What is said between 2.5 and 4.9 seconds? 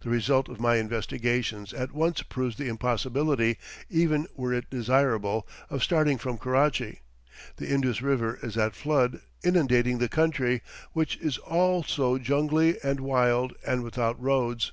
the impossibility, even were it